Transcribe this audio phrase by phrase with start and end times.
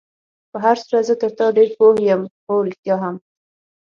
[0.51, 3.15] په هر صورت زه تر تا ډېر پوه یم، هو، رښتیا هم.